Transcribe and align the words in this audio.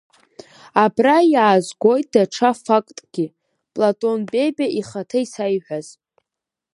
Абра 0.83 1.17
иаазгоит 1.33 2.07
даҽа 2.13 2.51
фактгьы 2.63 3.25
Платон 3.73 4.19
Бебиа 4.31 4.67
ихаҭа 4.79 5.17
исаиҳәаз… 5.25 5.87